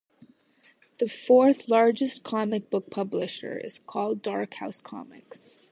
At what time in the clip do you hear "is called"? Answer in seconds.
3.59-4.23